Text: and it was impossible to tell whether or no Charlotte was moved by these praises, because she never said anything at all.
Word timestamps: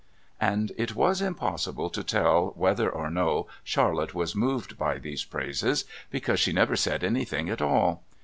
and 0.39 0.71
it 0.79 0.95
was 0.95 1.21
impossible 1.21 1.87
to 1.87 2.03
tell 2.03 2.53
whether 2.55 2.89
or 2.89 3.11
no 3.11 3.45
Charlotte 3.63 4.15
was 4.15 4.35
moved 4.35 4.75
by 4.75 4.97
these 4.97 5.23
praises, 5.23 5.85
because 6.09 6.39
she 6.39 6.51
never 6.51 6.75
said 6.75 7.03
anything 7.03 7.49
at 7.51 7.61
all. 7.61 8.01